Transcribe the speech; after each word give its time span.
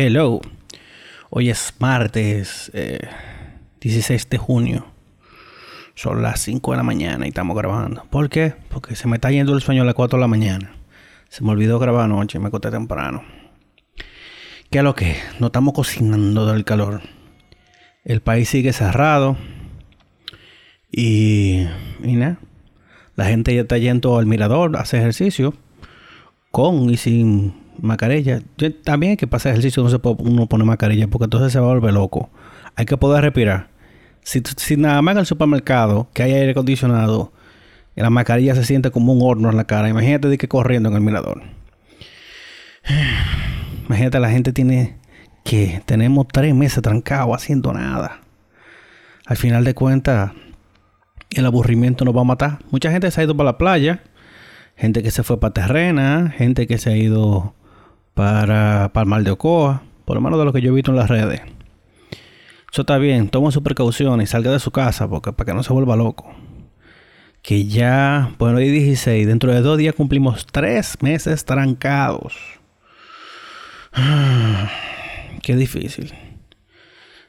Hello. 0.00 0.40
Hoy 1.28 1.50
es 1.50 1.74
martes 1.80 2.70
16 3.80 4.22
eh, 4.22 4.26
de 4.30 4.38
junio. 4.38 4.86
Son 5.96 6.22
las 6.22 6.38
5 6.38 6.70
de 6.70 6.76
la 6.76 6.84
mañana 6.84 7.26
y 7.26 7.30
estamos 7.30 7.56
grabando. 7.56 8.04
¿Por 8.08 8.28
qué? 8.28 8.54
Porque 8.68 8.94
se 8.94 9.08
me 9.08 9.16
está 9.16 9.32
yendo 9.32 9.54
el 9.54 9.60
sueño 9.60 9.82
a 9.82 9.84
las 9.84 9.96
4 9.96 10.16
de 10.16 10.20
la 10.20 10.28
mañana. 10.28 10.76
Se 11.28 11.42
me 11.42 11.50
olvidó 11.50 11.80
grabar 11.80 12.04
anoche 12.04 12.38
me 12.38 12.46
acosté 12.46 12.70
temprano. 12.70 13.24
¿Qué 14.70 14.78
es 14.78 14.84
lo 14.84 14.94
que? 14.94 15.16
No 15.40 15.46
estamos 15.46 15.74
cocinando 15.74 16.46
del 16.46 16.64
calor. 16.64 17.00
El 18.04 18.20
país 18.20 18.48
sigue 18.48 18.72
cerrado. 18.72 19.36
Y, 20.92 21.66
y 22.04 22.12
nada. 22.12 22.38
La 23.16 23.24
gente 23.24 23.52
ya 23.52 23.62
está 23.62 23.78
yendo 23.78 24.16
al 24.16 24.26
mirador 24.26 24.76
a 24.76 24.82
hacer 24.82 25.00
ejercicio. 25.00 25.54
Con 26.52 26.88
y 26.88 26.96
sin 26.98 27.67
mascarilla. 27.80 28.40
también 28.84 29.10
hay 29.10 29.16
que 29.16 29.26
pasar 29.26 29.52
ejercicio, 29.52 29.82
no 29.82 29.90
se 29.90 29.98
puede 29.98 30.16
uno 30.20 30.46
poner 30.46 30.66
mascarilla 30.66 31.08
porque 31.08 31.24
entonces 31.24 31.52
se 31.52 31.60
va 31.60 31.66
a 31.66 31.74
volver 31.74 31.94
loco. 31.94 32.30
Hay 32.76 32.86
que 32.86 32.96
poder 32.96 33.22
respirar. 33.22 33.68
Si, 34.22 34.76
nada 34.76 35.00
más 35.00 35.12
en 35.12 35.18
el 35.20 35.26
supermercado 35.26 36.08
que 36.12 36.22
hay 36.22 36.32
aire 36.32 36.50
acondicionado, 36.52 37.32
la 37.96 38.10
mascarilla 38.10 38.54
se 38.54 38.64
siente 38.64 38.90
como 38.90 39.12
un 39.12 39.20
horno 39.22 39.50
en 39.50 39.56
la 39.56 39.64
cara. 39.64 39.88
Imagínate 39.88 40.28
de 40.28 40.38
que 40.38 40.48
corriendo 40.48 40.88
en 40.88 40.94
el 40.94 41.00
mirador. 41.00 41.42
Imagínate, 43.86 44.20
la 44.20 44.30
gente 44.30 44.52
tiene 44.52 44.96
que 45.44 45.82
tenemos 45.86 46.28
tres 46.28 46.54
meses 46.54 46.82
trancados 46.82 47.34
haciendo 47.34 47.72
nada. 47.72 48.20
Al 49.24 49.36
final 49.36 49.64
de 49.64 49.74
cuentas, 49.74 50.32
el 51.30 51.46
aburrimiento 51.46 52.04
nos 52.04 52.16
va 52.16 52.20
a 52.20 52.24
matar. 52.24 52.58
Mucha 52.70 52.90
gente 52.90 53.10
se 53.10 53.20
ha 53.20 53.24
ido 53.24 53.36
para 53.36 53.52
la 53.52 53.58
playa, 53.58 54.02
gente 54.76 55.02
que 55.02 55.10
se 55.10 55.22
fue 55.22 55.40
para 55.40 55.54
terrena, 55.54 56.32
gente 56.36 56.66
que 56.66 56.78
se 56.78 56.90
ha 56.90 56.96
ido 56.96 57.54
para 58.18 58.90
Palmar 58.92 59.22
de 59.22 59.30
Ocoa, 59.30 59.84
por 60.04 60.16
lo 60.16 60.20
menos 60.20 60.40
de 60.40 60.44
lo 60.44 60.52
que 60.52 60.60
yo 60.60 60.72
he 60.72 60.74
visto 60.74 60.90
en 60.90 60.96
las 60.96 61.08
redes. 61.08 61.40
Eso 62.72 62.80
está 62.82 62.98
bien, 62.98 63.28
toma 63.28 63.52
sus 63.52 63.62
precauciones 63.62 64.28
y 64.28 64.32
salga 64.32 64.50
de 64.50 64.58
su 64.58 64.72
casa 64.72 65.08
porque, 65.08 65.32
para 65.32 65.46
que 65.46 65.54
no 65.54 65.62
se 65.62 65.72
vuelva 65.72 65.94
loco. 65.94 66.28
Que 67.42 67.66
ya, 67.66 68.34
bueno, 68.40 68.56
hoy 68.58 68.70
16, 68.70 69.24
dentro 69.24 69.54
de 69.54 69.60
dos 69.60 69.78
días 69.78 69.94
cumplimos 69.94 70.46
tres 70.46 71.00
meses 71.00 71.44
trancados. 71.44 72.34
Qué 75.42 75.54
difícil. 75.54 76.12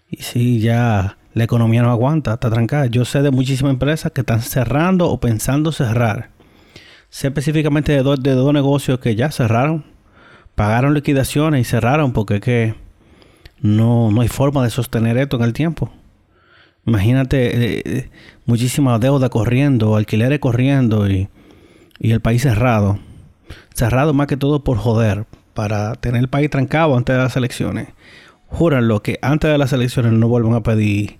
Y 0.10 0.24
si 0.24 0.60
ya 0.60 1.20
la 1.36 1.44
economía 1.44 1.84
no 1.84 1.92
aguanta, 1.92 2.34
está 2.34 2.50
trancada. 2.50 2.88
Yo 2.88 3.06
sé 3.06 3.22
de 3.22 3.30
muchísimas 3.30 3.74
empresas 3.74 4.12
que 4.12 4.22
están 4.22 4.42
cerrando 4.42 5.08
o 5.08 5.20
pensando 5.20 5.72
cerrar. 5.72 6.32
Sé 7.10 7.28
específicamente 7.28 7.92
de 7.92 8.02
dos, 8.02 8.24
de 8.24 8.32
dos 8.32 8.52
negocios 8.52 9.00
que 9.00 9.16
ya 9.16 9.30
cerraron 9.30 9.99
pagaron 10.60 10.94
liquidaciones 10.94 11.62
y 11.62 11.64
cerraron 11.64 12.12
porque 12.12 12.42
que 12.42 12.76
no, 13.62 14.12
no 14.12 14.20
hay 14.20 14.28
forma 14.28 14.62
de 14.62 14.70
sostener 14.70 15.18
esto 15.18 15.38
en 15.38 15.44
el 15.44 15.54
tiempo. 15.54 15.90
Imagínate 16.86 17.78
eh, 17.78 17.82
eh, 17.86 18.10
muchísima 18.46 19.00
deuda 19.00 19.30
corriendo, 19.30 19.96
alquileres 19.96 20.40
corriendo 20.40 21.10
y, 21.10 21.30
y, 21.98 22.12
el 22.12 22.20
país 22.20 22.42
cerrado. 22.42 23.00
Cerrado 23.74 24.14
más 24.14 24.28
que 24.28 24.36
todo 24.36 24.62
por 24.66 24.78
joder, 24.78 25.28
para 25.54 25.96
tener 25.96 26.20
el 26.20 26.28
país 26.28 26.50
trancado 26.50 26.98
antes 26.98 27.16
de 27.16 27.24
las 27.24 27.38
elecciones. 27.38 27.88
Júranlo 28.48 29.02
que 29.02 29.18
antes 29.22 29.50
de 29.50 29.58
las 29.58 29.72
elecciones 29.72 30.12
no 30.12 30.28
vuelvan 30.28 30.56
a 30.56 30.64
pedir 30.64 31.20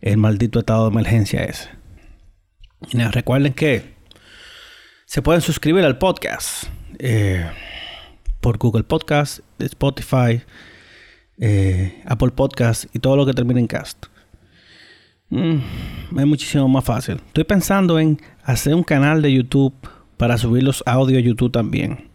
el 0.00 0.16
maldito 0.16 0.60
estado 0.60 0.84
de 0.84 0.92
emergencia 0.92 1.44
ese. 1.44 1.68
Y 2.90 2.96
recuerden 3.02 3.52
que 3.52 3.96
se 5.04 5.20
pueden 5.20 5.42
suscribir 5.42 5.84
al 5.84 5.98
podcast. 5.98 6.68
Eh, 6.98 7.44
por 8.40 8.58
Google 8.58 8.84
Podcast, 8.84 9.40
Spotify, 9.58 10.42
eh, 11.38 12.02
Apple 12.06 12.30
Podcast 12.30 12.84
y 12.94 12.98
todo 12.98 13.16
lo 13.16 13.26
que 13.26 13.34
termine 13.34 13.60
en 13.60 13.66
cast. 13.66 14.06
Mm, 15.30 15.58
es 16.18 16.26
muchísimo 16.26 16.68
más 16.68 16.84
fácil. 16.84 17.16
Estoy 17.26 17.44
pensando 17.44 17.98
en 17.98 18.20
hacer 18.42 18.74
un 18.74 18.82
canal 18.82 19.22
de 19.22 19.32
YouTube 19.32 19.74
para 20.16 20.38
subir 20.38 20.62
los 20.62 20.82
audios 20.86 21.22
a 21.22 21.24
YouTube 21.24 21.52
también. 21.52 22.08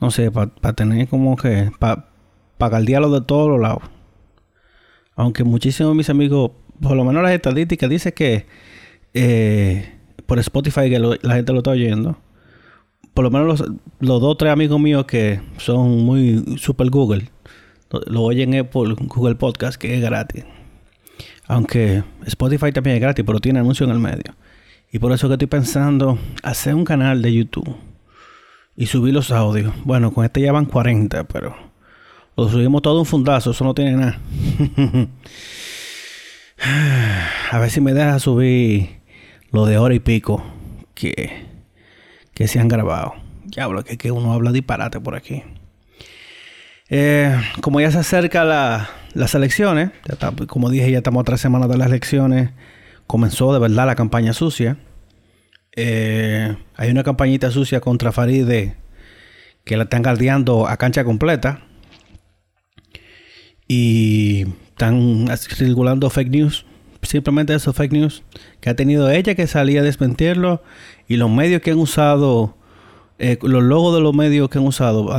No 0.00 0.10
sé, 0.10 0.30
para 0.30 0.72
tener 0.74 1.08
como 1.08 1.36
que, 1.36 1.70
para 1.78 2.08
pa 2.58 2.80
diálogo 2.80 3.20
de 3.20 3.26
todos 3.26 3.48
los 3.48 3.60
lados. 3.60 3.82
Aunque 5.16 5.44
muchísimos 5.44 5.92
de 5.92 5.96
mis 5.96 6.10
amigos, 6.10 6.50
por 6.80 6.96
lo 6.96 7.04
menos 7.04 7.22
las 7.22 7.32
estadísticas, 7.32 7.88
dice 7.88 8.12
que 8.12 8.46
eh, 9.14 9.94
por 10.26 10.38
Spotify 10.40 10.90
que 10.90 10.98
la 10.98 11.34
gente 11.34 11.52
lo 11.52 11.58
está 11.58 11.70
oyendo 11.70 12.18
por 13.14 13.24
lo 13.24 13.30
menos 13.30 13.60
los, 14.00 14.20
dos 14.20 14.22
o 14.22 14.36
tres 14.36 14.52
amigos 14.52 14.80
míos 14.80 15.06
que 15.06 15.40
son 15.56 16.04
muy 16.04 16.56
super 16.58 16.90
Google, 16.90 17.30
lo, 18.06 18.22
oyen 18.22 18.66
por 18.66 18.94
Google 19.06 19.36
Podcast, 19.36 19.76
que 19.80 19.94
es 19.94 20.02
gratis. 20.02 20.44
Aunque 21.46 22.02
Spotify 22.26 22.72
también 22.72 22.96
es 22.96 23.02
gratis, 23.02 23.24
pero 23.24 23.38
tiene 23.38 23.60
anuncio 23.60 23.84
en 23.84 23.92
el 23.92 24.00
medio. 24.00 24.34
Y 24.90 24.98
por 24.98 25.12
eso 25.12 25.28
que 25.28 25.34
estoy 25.34 25.46
pensando 25.46 26.18
hacer 26.42 26.74
un 26.74 26.84
canal 26.84 27.22
de 27.22 27.32
YouTube 27.32 27.76
y 28.76 28.86
subir 28.86 29.14
los 29.14 29.30
audios. 29.30 29.72
Bueno, 29.84 30.12
con 30.12 30.24
este 30.24 30.40
ya 30.40 30.52
van 30.52 30.66
40, 30.66 31.24
pero 31.24 31.54
lo 32.36 32.48
subimos 32.48 32.82
todo 32.82 32.98
un 32.98 33.06
fundazo, 33.06 33.52
eso 33.52 33.64
no 33.64 33.74
tiene 33.74 33.92
nada. 33.92 34.18
A 37.52 37.58
ver 37.58 37.70
si 37.70 37.80
me 37.80 37.92
deja 37.92 38.18
subir 38.18 39.00
lo 39.52 39.66
de 39.66 39.78
hora 39.78 39.94
y 39.94 40.00
pico 40.00 40.42
que 40.94 41.53
que 42.34 42.48
se 42.48 42.60
han 42.60 42.68
grabado. 42.68 43.14
Ya 43.46 43.64
hablo 43.64 43.84
que, 43.84 43.96
que 43.96 44.10
uno 44.10 44.32
habla 44.32 44.52
disparate 44.52 45.00
por 45.00 45.14
aquí. 45.14 45.42
Eh, 46.90 47.34
como 47.60 47.80
ya 47.80 47.90
se 47.90 47.98
acerca 47.98 48.44
las 48.44 49.34
elecciones, 49.34 49.90
como 50.46 50.70
dije, 50.70 50.90
ya 50.90 50.98
estamos 50.98 51.22
a 51.22 51.24
tres 51.24 51.40
semanas 51.40 51.68
de 51.68 51.78
las 51.78 51.88
elecciones, 51.88 52.50
comenzó 53.06 53.52
de 53.52 53.58
verdad 53.58 53.86
la 53.86 53.94
campaña 53.94 54.32
sucia. 54.32 54.76
Eh, 55.76 56.56
hay 56.76 56.90
una 56.90 57.02
campañita 57.02 57.50
sucia 57.50 57.80
contra 57.80 58.12
Faride 58.12 58.76
que 59.64 59.76
la 59.76 59.84
están 59.84 60.02
guardiando 60.02 60.68
a 60.68 60.76
cancha 60.76 61.04
completa. 61.04 61.62
Y 63.66 64.44
están 64.68 65.26
circulando 65.38 66.10
fake 66.10 66.30
news. 66.30 66.66
Simplemente 67.02 67.54
esos 67.54 67.74
fake 67.74 67.92
news 67.92 68.22
que 68.60 68.70
ha 68.70 68.76
tenido 68.76 69.10
ella 69.10 69.34
que 69.34 69.46
salía 69.46 69.80
a 69.80 69.84
desmentirlo 69.84 70.62
y 71.08 71.16
los 71.16 71.30
medios 71.30 71.60
que 71.60 71.70
han 71.70 71.78
usado, 71.78 72.56
eh, 73.18 73.38
los 73.42 73.62
logos 73.62 73.94
de 73.94 74.00
los 74.00 74.14
medios 74.14 74.48
que 74.48 74.58
han 74.58 74.66
usado, 74.66 75.14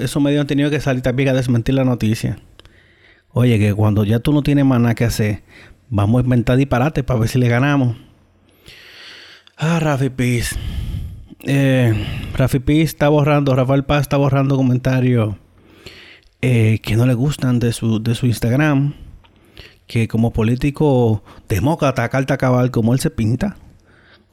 esos 0.00 0.22
medios 0.22 0.40
han 0.40 0.46
tenido 0.46 0.70
que 0.70 0.80
salir 0.80 1.02
también 1.02 1.28
a 1.28 1.32
desmentir 1.34 1.74
la 1.74 1.84
noticia. 1.84 2.38
Oye, 3.32 3.58
que 3.58 3.74
cuando 3.74 4.04
ya 4.04 4.20
tú 4.20 4.32
no 4.32 4.42
tienes 4.42 4.64
más 4.64 4.80
nada 4.80 4.94
que 4.94 5.04
hacer, 5.04 5.42
vamos 5.88 6.20
a 6.20 6.24
inventar 6.24 6.56
disparate 6.56 7.04
para 7.04 7.20
ver 7.20 7.28
si 7.28 7.38
le 7.38 7.48
ganamos. 7.48 7.96
Ah, 9.56 9.78
Rafi 9.78 10.10
Piz. 10.10 10.56
Eh, 11.44 11.94
Rafi 12.34 12.58
Piz 12.58 12.84
está 12.84 13.08
borrando, 13.08 13.54
Rafael 13.54 13.84
Paz 13.84 14.02
está 14.02 14.16
borrando 14.16 14.56
comentarios 14.56 15.36
eh, 16.42 16.80
que 16.82 16.96
no 16.96 17.06
le 17.06 17.14
gustan 17.14 17.58
de 17.58 17.72
su, 17.72 18.02
de 18.02 18.14
su 18.14 18.26
Instagram. 18.26 18.94
Que 19.86 20.08
como 20.08 20.32
político 20.32 21.22
demócrata, 21.48 22.08
carta 22.08 22.36
cabal, 22.36 22.72
como 22.72 22.92
él 22.92 22.98
se 22.98 23.10
pinta 23.10 23.56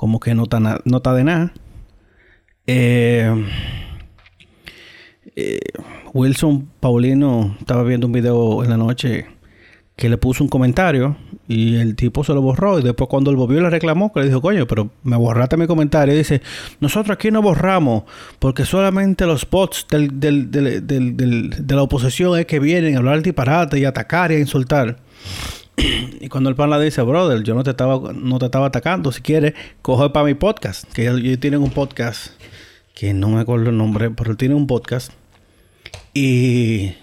como 0.04 0.20
que 0.20 0.36
no 0.36 0.44
está, 0.44 1.14
de 1.14 1.24
nada. 1.24 1.54
Eh, 2.68 3.34
eh, 5.34 5.60
Wilson 6.14 6.68
Paulino 6.82 7.56
estaba 7.58 7.84
viendo 7.84 8.08
un 8.08 8.12
video 8.12 8.66
en 8.66 8.70
la 8.70 8.76
noche 8.76 9.28
que 9.96 10.10
le 10.10 10.18
puso 10.18 10.44
un 10.44 10.50
comentario 10.50 11.16
y 11.48 11.76
el 11.78 11.96
tipo 11.96 12.26
se 12.26 12.34
lo 12.34 12.42
borró 12.42 12.80
y 12.80 12.84
después 12.84 13.10
cuando 13.10 13.32
el 13.32 13.38
volvió 13.38 13.62
le 13.62 13.70
reclamó 13.70 14.12
que 14.12 14.20
le 14.20 14.26
dijo 14.26 14.42
coño 14.42 14.68
pero 14.68 14.90
me 15.04 15.16
borraste 15.16 15.56
mi 15.56 15.68
comentario 15.68 16.14
y 16.14 16.18
dice 16.18 16.42
nosotros 16.82 17.16
aquí 17.16 17.32
no 17.32 17.42
borramos 17.42 18.04
porque 18.40 18.66
solamente 18.66 19.26
los 19.26 19.50
bots 19.50 19.88
del, 19.90 20.20
de 20.20 21.76
la 21.76 21.82
oposición 21.82 22.38
es 22.38 22.46
que 22.46 22.60
vienen 22.60 22.96
a 22.96 22.98
hablar 22.98 23.22
disparate 23.22 23.80
y 23.80 23.86
atacar 23.86 24.34
y 24.34 24.36
a 24.36 24.40
insultar 24.40 24.98
y 25.78 26.30
cuando 26.30 26.50
el 26.50 26.56
pan 26.56 26.70
la 26.70 26.80
dice, 26.80 27.02
brother, 27.02 27.44
yo 27.44 27.56
no 27.56 27.64
te 27.64 27.72
estaba, 27.72 28.14
no 28.14 28.40
te 28.40 28.46
estaba 28.46 28.68
atacando. 28.68 29.12
Si 29.12 29.22
quieres, 29.22 29.54
coge 29.82 30.10
para 30.10 30.26
mi 30.26 30.34
podcast. 30.34 30.92
Que 30.94 31.08
ellos 31.08 31.40
tienen 31.40 31.62
un 31.62 31.72
podcast. 31.72 32.34
Que 32.94 33.14
no 33.14 33.30
me 33.30 33.42
acuerdo 33.42 33.70
el 33.70 33.78
nombre, 33.78 34.12
pero 34.12 34.36
tiene 34.36 34.56
un 34.56 34.68
podcast. 34.68 35.12
Y, 36.14 36.94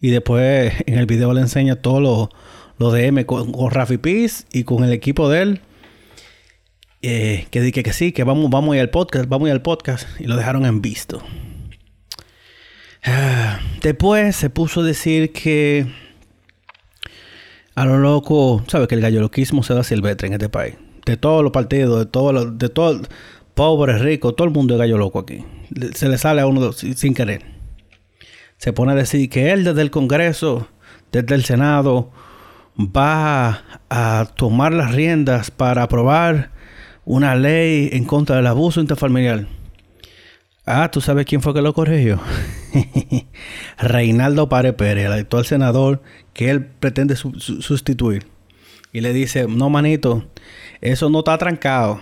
y 0.00 0.10
después 0.10 0.72
en 0.86 0.98
el 0.98 1.06
video 1.06 1.32
le 1.32 1.42
enseña 1.42 1.76
todo 1.76 2.00
lo, 2.00 2.30
lo 2.78 2.90
DM 2.90 3.24
con, 3.24 3.52
con 3.52 3.70
Rafi 3.70 3.98
Piz 3.98 4.46
y 4.52 4.64
con 4.64 4.84
el 4.84 4.92
equipo 4.92 5.28
de 5.28 5.42
él. 5.42 5.60
Eh, 7.02 7.46
que 7.50 7.60
dije 7.60 7.82
que 7.82 7.92
sí, 7.92 8.12
que 8.12 8.24
vamos, 8.24 8.48
vamos 8.48 8.72
a 8.72 8.76
ir 8.76 8.80
al 8.80 8.88
podcast, 8.88 9.28
vamos 9.28 9.46
a 9.46 9.48
ir 9.50 9.52
al 9.52 9.62
podcast. 9.62 10.08
Y 10.18 10.24
lo 10.24 10.36
dejaron 10.36 10.64
en 10.64 10.80
visto. 10.80 11.22
Ah, 13.04 13.60
después 13.82 14.34
se 14.34 14.48
puso 14.48 14.80
a 14.80 14.84
decir 14.84 15.30
que 15.30 15.86
a 17.74 17.84
lo 17.84 17.98
loco, 17.98 18.62
sabes 18.68 18.88
que 18.88 18.94
el 18.94 19.00
galloloquismo 19.00 19.62
se 19.62 19.74
da 19.74 19.82
silvestre 19.82 20.28
en 20.28 20.34
este 20.34 20.48
país. 20.48 20.74
De 21.06 21.16
todos 21.16 21.42
los 21.42 21.52
partidos, 21.52 21.98
de 21.98 22.06
todos 22.06 22.32
los, 22.32 22.58
de 22.58 22.68
todo, 22.68 23.00
pobres, 23.54 24.00
ricos, 24.00 24.36
todo 24.36 24.46
el 24.46 24.54
mundo 24.54 24.74
es 24.74 24.78
gallo 24.78 24.98
loco 24.98 25.18
aquí. 25.18 25.44
Se 25.94 26.08
le 26.08 26.18
sale 26.18 26.40
a 26.40 26.46
uno 26.46 26.72
sin 26.72 27.14
querer. 27.14 27.42
se 28.58 28.72
pone 28.72 28.92
a 28.92 28.94
decir 28.94 29.28
que 29.28 29.52
él 29.52 29.64
desde 29.64 29.82
el 29.82 29.90
Congreso, 29.90 30.68
desde 31.12 31.34
el 31.34 31.44
Senado, 31.44 32.10
va 32.78 33.62
a 33.90 34.28
tomar 34.36 34.72
las 34.72 34.94
riendas 34.94 35.50
para 35.50 35.82
aprobar 35.82 36.50
una 37.04 37.34
ley 37.34 37.90
en 37.92 38.04
contra 38.04 38.36
del 38.36 38.46
abuso 38.46 38.80
interfamiliar. 38.80 39.46
Ah, 40.66 40.90
¿tú 40.90 41.02
sabes 41.02 41.26
quién 41.26 41.42
fue 41.42 41.52
que 41.52 41.60
lo 41.60 41.74
corrigió? 41.74 42.20
Reinaldo 43.78 44.48
Pare 44.48 44.72
Pérez, 44.72 45.06
el 45.06 45.12
actual 45.12 45.44
senador 45.44 46.02
que 46.32 46.48
él 46.48 46.64
pretende 46.64 47.16
sustituir. 47.16 48.26
Y 48.90 49.02
le 49.02 49.12
dice, 49.12 49.46
no 49.46 49.68
manito, 49.68 50.24
eso 50.80 51.10
no 51.10 51.18
está 51.18 51.36
trancado. 51.36 52.00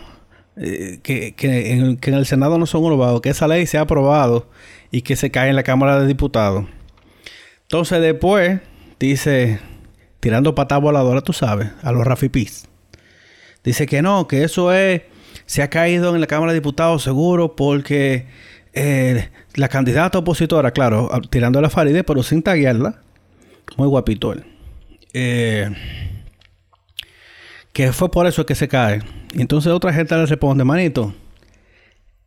Eh, 0.56 1.00
que, 1.02 1.34
en, 1.40 1.98
el 2.14 2.26
Senado 2.26 2.58
no 2.58 2.66
son 2.66 2.84
aprobados, 2.84 3.20
que 3.20 3.30
esa 3.30 3.48
ley 3.48 3.66
se 3.66 3.78
ha 3.78 3.82
aprobado 3.82 4.48
y 4.90 5.02
que 5.02 5.16
se 5.16 5.30
cae 5.30 5.48
en 5.48 5.56
la 5.56 5.62
Cámara 5.62 5.98
de 5.98 6.06
Diputados. 6.06 6.66
Entonces 7.62 8.00
después 8.00 8.60
dice, 9.00 9.58
tirando 10.20 10.54
patada 10.54 10.80
voladora, 10.80 11.22
tú 11.22 11.32
sabes, 11.32 11.70
a 11.82 11.90
los 11.90 12.06
Rafi 12.06 12.30
Dice 13.64 13.86
que 13.86 14.02
no, 14.02 14.28
que 14.28 14.44
eso 14.44 14.72
es, 14.72 15.02
se 15.46 15.62
ha 15.62 15.70
caído 15.70 16.14
en 16.14 16.20
la 16.20 16.26
Cámara 16.26 16.52
de 16.52 16.58
Diputados 16.58 17.02
seguro 17.02 17.56
porque 17.56 18.26
eh, 18.72 19.30
la 19.54 19.68
candidata 19.68 20.18
opositora, 20.18 20.70
claro, 20.70 21.10
tirando 21.30 21.58
a 21.58 21.62
la 21.62 21.70
Faride, 21.70 22.04
pero 22.04 22.22
sin 22.22 22.42
taguearla, 22.42 23.00
muy 23.76 23.88
guapito 23.88 24.32
él. 24.32 24.44
Eh, 25.12 25.70
que 27.72 27.92
fue 27.92 28.10
por 28.10 28.26
eso 28.26 28.46
que 28.46 28.54
se 28.54 28.68
cae. 28.68 29.02
entonces 29.34 29.72
otra 29.72 29.92
gente 29.92 30.14
le 30.16 30.26
responde, 30.26 30.64
manito, 30.64 31.14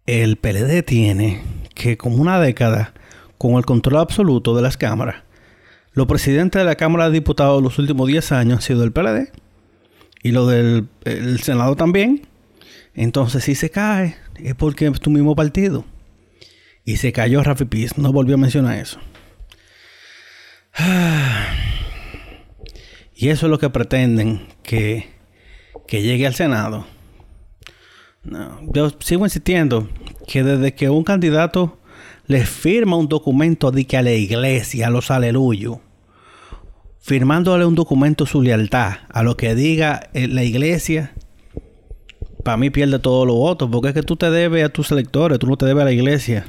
el 0.06 0.38
PLD 0.38 0.84
tiene 0.84 1.42
que 1.74 1.98
como 1.98 2.18
una 2.18 2.40
década 2.40 2.94
con 3.38 3.56
el 3.56 3.66
control 3.66 3.98
absoluto 3.98 4.56
de 4.56 4.62
las 4.62 4.78
cámaras. 4.78 5.24
Los 5.94 6.08
presidentes 6.08 6.60
de 6.60 6.66
la 6.66 6.76
Cámara 6.76 7.06
de 7.06 7.14
Diputados 7.14 7.64
los 7.64 7.80
últimos 7.80 8.08
10 8.08 8.32
años 8.34 8.58
han 8.58 8.62
sido 8.62 8.84
el 8.84 8.92
PLD 8.92 9.30
y 10.22 10.32
lo 10.32 10.46
del 10.46 10.88
Senado 11.42 11.76
también. 11.76 12.28
Entonces 12.94 13.44
si 13.44 13.56
se 13.56 13.70
cae 13.70 14.18
es 14.36 14.56
porque 14.56 14.88
es 14.88 15.00
tu 15.00 15.10
mismo 15.10 15.36
partido. 15.36 15.86
Y 16.86 16.98
se 16.98 17.12
cayó 17.12 17.44
Rafi 17.44 17.66
Piz, 17.66 17.98
no 17.98 18.14
volvió 18.14 18.36
a 18.36 18.40
mencionar 18.40 18.78
eso. 18.78 19.00
Y 23.18 23.30
eso 23.30 23.46
es 23.46 23.50
lo 23.50 23.60
que 23.60 23.70
pretenden 23.70 24.46
que 24.62 25.16
que 25.88 26.02
llegue 26.02 26.28
al 26.28 26.36
Senado. 26.36 26.86
No, 28.24 28.60
yo 28.74 28.90
sigo 29.00 29.26
insistiendo 29.26 29.88
que 30.28 30.44
desde 30.44 30.74
que 30.74 30.90
un 30.90 31.04
candidato 31.04 31.78
le 32.26 32.46
firma 32.46 32.98
un 32.98 33.08
documento 33.08 33.72
de 33.72 33.86
que 33.86 33.98
a 33.98 34.02
la 34.02 34.12
iglesia, 34.12 34.88
a 34.88 34.90
los 34.90 35.12
aleluyos, 35.12 35.78
firmándole 37.00 37.66
un 37.66 37.76
documento 37.76 38.26
su 38.26 38.42
lealtad 38.42 38.94
a 39.10 39.22
lo 39.22 39.38
que 39.38 39.54
diga 39.54 40.10
eh, 40.14 40.28
la 40.28 40.44
iglesia, 40.44 41.14
para 42.44 42.58
mí 42.58 42.72
pierde 42.72 42.98
todos 42.98 43.28
los 43.28 43.36
votos, 43.36 43.70
porque 43.72 43.90
es 43.90 43.94
que 43.94 44.02
tú 44.02 44.16
te 44.16 44.32
debes 44.32 44.66
a 44.66 44.70
tus 44.70 44.92
electores, 44.92 45.38
tú 45.38 45.46
no 45.46 45.58
te 45.58 45.68
debes 45.68 45.84
a 45.84 45.86
la 45.86 45.92
iglesia. 45.92 46.46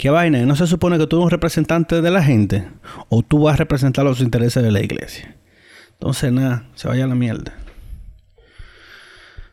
¿Qué 0.00 0.08
vaina? 0.08 0.38
¿No 0.46 0.56
se 0.56 0.66
supone 0.66 0.96
que 0.96 1.06
tú 1.06 1.16
eres 1.16 1.24
un 1.24 1.30
representante 1.30 2.00
de 2.00 2.10
la 2.10 2.24
gente? 2.24 2.66
¿O 3.10 3.20
tú 3.20 3.42
vas 3.42 3.52
a 3.52 3.56
representar 3.58 4.02
los 4.02 4.22
intereses 4.22 4.62
de 4.62 4.72
la 4.72 4.80
iglesia? 4.80 5.36
Entonces, 5.92 6.32
nada, 6.32 6.64
se 6.74 6.88
vaya 6.88 7.04
a 7.04 7.06
la 7.06 7.14
mierda. 7.14 7.52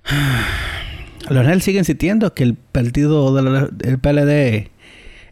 Leonel 1.29 1.61
sigue 1.61 1.79
insistiendo 1.79 2.33
que 2.33 2.43
el 2.43 2.53
partido 2.53 3.35
del 3.71 3.99
PLD 3.99 4.71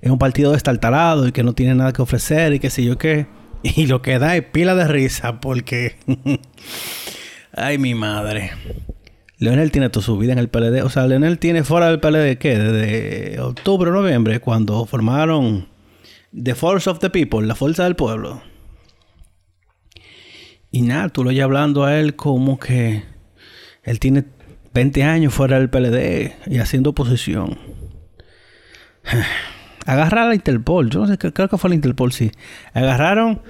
es 0.01 0.11
un 0.11 0.19
partido 0.19 0.51
destartalado 0.51 1.29
y 1.29 1.31
que 1.31 1.43
no 1.43 1.53
tiene 1.53 1.75
nada 1.75 1.93
que 1.93 2.01
ofrecer 2.01 2.51
y 2.51 2.59
que 2.59 2.69
sé 2.69 2.83
yo 2.83 2.97
qué. 2.97 3.27
Y 3.63 3.87
lo 3.87 4.01
que 4.01 4.19
da 4.19 4.35
es 4.35 4.43
pila 4.43 4.75
de 4.75 4.85
risa 4.85 5.39
porque... 5.39 5.95
Ay, 7.53 7.77
mi 7.77 7.95
madre. 7.95 8.51
Leonel 9.37 9.71
tiene 9.71 9.89
toda 9.89 10.05
su 10.05 10.17
vida 10.17 10.33
en 10.33 10.39
el 10.39 10.49
PLD. 10.49 10.83
O 10.83 10.89
sea, 10.89 11.07
Leonel 11.07 11.39
tiene 11.39 11.63
fuera 11.63 11.87
del 11.87 11.99
PLD, 11.99 12.37
¿qué? 12.37 12.57
Desde 12.57 13.39
octubre 13.41 13.91
noviembre, 13.91 14.39
cuando 14.39 14.85
formaron 14.85 15.67
The 16.31 16.55
Force 16.55 16.89
of 16.89 16.99
the 16.99 17.09
People, 17.09 17.45
la 17.45 17.55
fuerza 17.55 17.83
del 17.83 17.95
pueblo. 17.95 18.41
Y 20.71 20.81
nada, 20.81 21.09
tú 21.09 21.23
lo 21.23 21.29
oyes 21.29 21.43
hablando 21.43 21.85
a 21.85 21.97
él 21.99 22.15
como 22.15 22.59
que 22.59 23.03
él 23.83 23.99
tiene 23.99 24.25
20 24.73 25.03
años 25.03 25.33
fuera 25.33 25.57
del 25.57 25.69
PLD 25.69 26.33
y 26.47 26.57
haciendo 26.59 26.89
oposición. 26.91 27.57
Agarrar 29.85 30.25
a 30.25 30.29
la 30.29 30.35
Interpol, 30.35 30.89
yo 30.89 30.99
no 31.01 31.07
sé, 31.07 31.17
creo 31.17 31.47
que 31.47 31.57
fue 31.57 31.69
la 31.69 31.75
Interpol, 31.75 32.11
sí. 32.11 32.31
Agarraron 32.73 33.41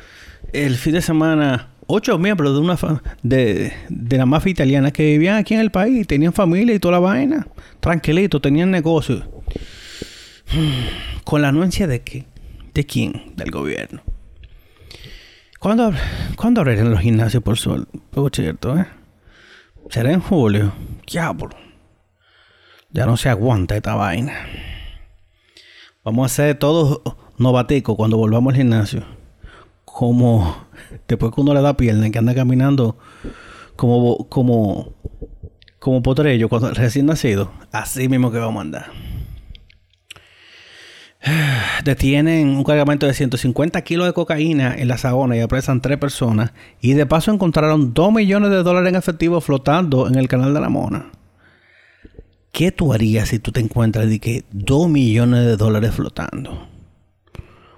el 0.54 0.76
fin 0.76 0.94
de 0.94 1.02
semana 1.02 1.70
ocho 1.88 2.18
miembros 2.18 2.54
de 2.54 2.60
una 2.60 2.78
de, 3.24 3.74
de 3.90 4.18
la 4.18 4.26
mafia 4.26 4.52
italiana 4.52 4.92
que 4.92 5.04
vivían 5.04 5.38
aquí 5.38 5.54
en 5.54 5.60
el 5.60 5.72
país, 5.72 6.08
tenían 6.08 6.34
familia 6.34 6.76
y 6.76 6.80
toda 6.80 6.94
la 6.94 7.00
vaina, 7.00 7.48
tranquilito, 7.80 8.40
tenían 8.40 8.72
negocio. 8.72 9.24
Con 11.24 11.42
la 11.42 11.50
anuencia 11.50 11.88
de 11.88 12.02
qué? 12.02 12.26
¿De 12.74 12.86
quién? 12.86 13.34
Del 13.36 13.52
gobierno. 13.52 14.02
¿Cuándo, 15.60 15.92
¿cuándo 16.36 16.62
abrirán 16.62 16.92
los 16.92 17.00
gimnasios 17.00 17.42
por 17.42 17.58
sol? 17.58 17.88
Por 18.12 18.36
cierto, 18.36 18.78
¿eh? 18.78 18.86
Será 19.90 20.12
en 20.12 20.20
julio. 20.20 20.74
Diablo. 21.10 21.50
Ya 22.92 23.06
no 23.06 23.18
se 23.18 23.30
aguanta 23.30 23.76
esta 23.76 23.96
vaina. 23.96 24.34
Vamos 26.04 26.24
a 26.24 26.26
hacer 26.26 26.60
todos 26.60 27.02
novaticos 27.38 27.96
cuando 27.96 28.18
volvamos 28.18 28.54
al 28.54 28.58
gimnasio. 28.58 29.15
Como 29.96 30.68
después 31.08 31.32
que 31.34 31.40
uno 31.40 31.54
le 31.54 31.62
da 31.62 31.78
pierna, 31.78 32.10
que 32.10 32.20
anda 32.20 32.36
caminando 32.36 32.98
como 33.78 34.28
como 34.28 34.94
como 35.80 36.04
potrello 36.04 36.50
cuando 36.50 36.70
recién 36.72 37.06
nacido. 37.06 37.54
Así 37.72 38.10
mismo 38.10 38.30
que 38.30 38.40
vamos 38.40 38.58
a 38.58 38.62
andar. 38.62 38.86
Detienen 41.86 42.50
un 42.50 42.66
cargamento 42.66 43.06
de 43.06 43.14
150 43.14 43.82
kilos 43.84 44.06
de 44.06 44.12
cocaína 44.12 44.76
en 44.76 44.90
la 44.90 44.98
Sagona 44.98 45.38
y 45.38 45.40
apresan 45.40 45.80
tres 45.80 45.98
personas. 45.98 46.52
Y 46.82 46.92
de 46.92 47.06
paso 47.06 47.32
encontraron 47.32 47.94
2 47.94 48.12
millones 48.12 48.50
de 48.50 48.64
dólares 48.64 48.90
en 48.90 48.96
efectivo 48.98 49.40
flotando 49.40 50.10
en 50.10 50.16
el 50.16 50.28
canal 50.28 50.54
de 50.54 50.60
la 50.60 50.68
Mona. 50.68 51.10
¿Qué 52.52 52.74
tú 52.74 52.92
harías 52.92 53.30
si 53.30 53.40
tú 53.40 53.54
te 53.54 53.62
encuentras 53.62 54.10
de 54.10 54.20
que 54.20 54.44
2 54.52 54.90
millones 54.90 55.46
de 55.46 55.56
dólares 55.56 55.96
flotando? 55.96 56.75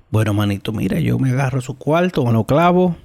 Bueno, 0.10 0.34
manito, 0.34 0.72
mira, 0.72 1.00
yo 1.00 1.20
me 1.20 1.32
agarro 1.32 1.62
su 1.62 1.78
cuarto, 1.78 2.26
me 2.26 2.32
lo 2.32 2.46
clavo, 2.46 2.96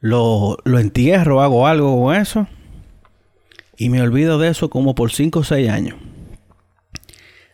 lo, 0.00 0.56
lo 0.64 0.78
entierro, 0.78 1.42
hago 1.42 1.66
algo 1.66 2.02
con 2.02 2.14
eso. 2.14 2.46
Y 3.76 3.90
me 3.90 4.00
olvido 4.00 4.38
de 4.38 4.48
eso 4.48 4.70
como 4.70 4.94
por 4.94 5.12
5 5.12 5.40
o 5.40 5.44
6 5.44 5.68
años. 5.68 5.96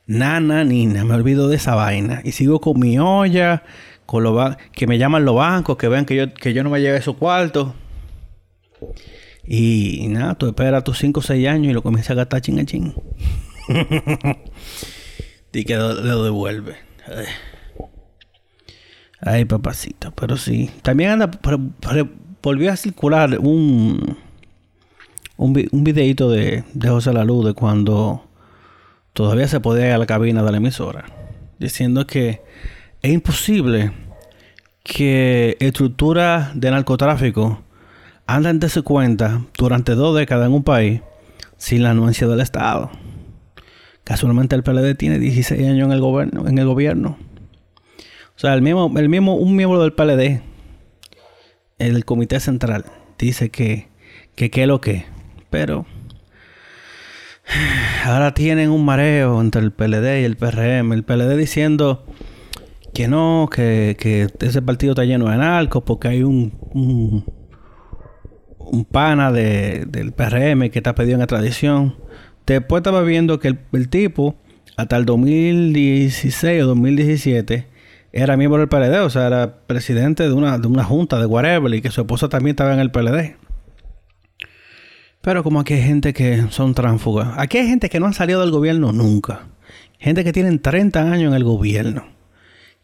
Nana, 0.07 0.65
nina, 0.65 1.05
me 1.05 1.15
olvido 1.15 1.49
de 1.49 1.57
esa 1.57 1.75
vaina. 1.75 2.21
Y 2.25 2.33
sigo 2.33 2.61
con 2.61 2.79
mi 2.79 2.99
olla, 2.99 3.65
con 4.07 4.23
los 4.23 4.57
que 4.73 4.87
me 4.87 4.99
llaman 4.99 5.25
los 5.25 5.35
bancos, 5.35 5.77
que 5.77 5.89
vean 5.89 6.05
que 6.05 6.17
yo, 6.17 6.35
que 6.35 6.53
yo 6.53 6.63
no 6.63 6.71
me 6.71 6.81
lleve 6.81 6.99
esos 6.99 7.17
cuartos. 7.17 7.73
Y, 9.45 10.07
nada, 10.09 10.35
tú 10.37 10.47
esperas 10.47 10.85
tus 10.85 10.99
5 10.99 11.21
o 11.21 11.23
6 11.23 11.49
años 11.49 11.71
y 11.71 11.75
lo 11.75 11.83
comienzas 11.83 12.13
a 12.13 12.15
gastar 12.15 12.41
ching 12.41 12.61
a 12.61 12.65
ching. 12.65 12.95
y 15.53 15.65
que 15.65 15.77
lo, 15.77 16.23
devuelve. 16.25 16.77
Papacito, 19.49 20.13
pero 20.13 20.37
sí. 20.37 20.71
También 20.83 21.11
anda, 21.11 21.31
volvió 22.43 22.73
a 22.73 22.77
circular 22.77 23.39
un, 23.39 24.17
un, 25.37 25.85
videito 25.85 26.31
de, 26.31 26.65
José 26.85 27.13
Luz 27.25 27.47
de 27.47 27.55
cuando 27.55 28.27
todavía 29.13 29.49
se 29.49 29.61
podía 29.61 29.89
ir 29.89 29.93
a 29.93 29.99
la 29.99 30.07
cabina 30.07 30.43
de 30.43 30.51
la 30.51 30.57
emisora, 30.59 31.05
diciendo 31.59 32.07
que 32.07 32.43
es 33.03 33.13
imposible 33.13 33.93
que 34.83 35.57
estructuras 35.61 36.59
de 36.59 36.71
narcotráfico 36.71 37.63
anden 38.27 38.59
de 38.59 38.69
su 38.69 38.83
cuenta 38.83 39.43
durante 39.57 39.95
dos 39.95 40.17
décadas 40.17 40.47
en 40.47 40.55
un 40.55 40.65
país 40.65 41.01
sin 41.57 41.83
la 41.83 41.91
anuencia 41.91 42.27
del 42.27 42.41
Estado. 42.41 42.91
Casualmente 44.05 44.57
el 44.57 44.65
PLD 44.65 44.97
tiene 44.97 45.19
16 45.21 45.61
años 45.69 45.87
en 45.87 45.93
el 45.93 46.01
gobierno, 46.01 46.49
en 46.49 46.59
el 46.59 46.67
gobierno. 46.67 47.17
O 48.37 48.39
sea, 48.39 48.55
el 48.55 48.63
mismo, 48.63 48.93
el 48.97 49.09
mismo, 49.09 49.37
un 49.37 49.57
miembro 49.57 49.81
del 49.81 49.93
PLD, 49.93 50.43
el 51.79 52.05
comité 52.05 52.41
central, 52.41 52.87
dice 53.19 53.51
que, 53.51 53.89
que 54.35 54.51
qué 54.51 54.67
lo 54.67 54.81
que. 54.81 55.05
Pero 55.51 55.87
ahora 58.05 58.35
tienen 58.35 58.71
un 58.71 58.85
mareo 58.85 59.41
entre 59.41 59.63
el 59.63 59.73
PLD 59.73 60.21
y 60.21 60.25
el 60.25 60.37
PRM. 60.37 60.93
El 60.93 61.05
PLD 61.05 61.37
diciendo 61.37 62.05
que 62.95 63.09
no, 63.09 63.49
que, 63.53 63.97
ese 64.41 64.63
partido 64.63 64.93
está 64.93 65.05
lleno 65.05 65.29
de 65.29 65.37
narcos 65.37 65.83
porque 65.85 66.09
hay 66.09 66.23
un, 66.23 66.53
un, 66.73 67.25
pana 68.91 69.33
del 69.33 70.13
PRM 70.13 70.71
que 70.71 70.79
está 70.79 70.95
pedido 70.95 71.17
en 71.17 71.23
extradición. 71.23 71.97
Después 72.47 72.81
estaba 72.81 73.03
viendo 73.03 73.39
que 73.39 73.57
el, 73.73 73.89
tipo, 73.89 74.37
hasta 74.77 74.97
el 74.97 75.05
2016 75.05 76.63
o 76.63 76.67
2017, 76.67 77.67
era 78.13 78.37
miembro 78.37 78.61
del 78.61 78.69
PLD, 78.69 79.01
o 79.01 79.11
sea, 79.11 79.27
era 79.27 79.57
presidente 79.67 80.25
de 80.25 80.33
una, 80.33 80.59
de 80.59 80.69
una 80.69 80.85
junta 80.85 81.19
de 81.19 81.27
whatever 81.27 81.73
y 81.75 81.81
que 81.81 81.91
su 81.91 82.03
esposa 82.03 82.29
también 82.29 82.53
estaba 82.53 82.75
en 82.75 82.81
el 82.81 82.91
PLD. 82.91 83.37
Pero 85.23 85.43
como 85.43 85.61
aquí 85.61 85.75
hay 85.75 85.83
gente 85.83 86.13
que 86.13 86.45
son 86.51 86.75
tránsfugas. 86.75 87.29
Aquí 87.37 87.59
hay 87.59 87.67
gente 87.67 87.89
que 87.89 88.01
no 88.01 88.07
han 88.07 88.13
salido 88.13 88.41
del 88.41 88.51
gobierno 88.51 88.93
nunca. 88.93 89.47
Gente 89.99 90.25
que 90.25 90.33
tienen 90.33 90.61
30 90.61 91.01
años 91.01 91.31
en 91.31 91.35
el 91.35 91.45
gobierno. 91.45 92.07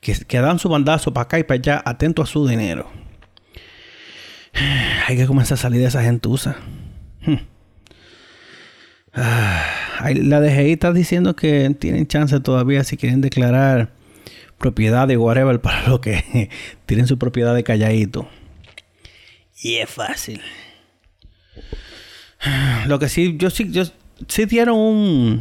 Que, 0.00 0.14
que 0.14 0.40
dan 0.40 0.61
su 0.61 0.68
bandazo 0.68 1.12
para 1.12 1.25
acá 1.25 1.38
y 1.40 1.42
para 1.42 1.58
allá, 1.58 1.82
atento 1.85 2.23
a 2.23 2.26
su 2.26 2.47
dinero. 2.47 2.88
Hay 5.08 5.16
que 5.16 5.26
comenzar 5.26 5.54
a 5.54 5.61
salir 5.61 5.80
de 5.80 5.88
esa 5.88 6.02
gentuza. 6.02 6.56
Hmm. 7.26 7.38
Ah, 9.12 9.64
la 10.14 10.40
DGI 10.40 10.73
está 10.73 10.92
diciendo 10.92 11.35
que 11.35 11.75
tienen 11.78 12.06
chance 12.06 12.38
todavía 12.38 12.85
si 12.85 12.97
quieren 12.97 13.20
declarar 13.20 13.98
propiedad 14.58 15.08
de 15.08 15.16
whatever 15.16 15.60
para 15.62 15.88
lo 15.88 16.00
que 16.00 16.50
tienen 16.86 17.06
su 17.06 17.18
propiedad 17.18 17.54
de 17.54 17.64
calladito. 17.64 18.28
Y 19.60 19.76
es 19.76 19.90
fácil. 19.90 20.40
Lo 22.86 23.00
que 23.00 23.08
sí, 23.08 23.36
yo 23.38 23.50
sí, 23.50 23.72
yo 23.72 23.82
sí 24.28 24.44
dieron 24.44 24.76